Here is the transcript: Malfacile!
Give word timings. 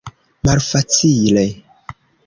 Malfacile! 0.47 1.45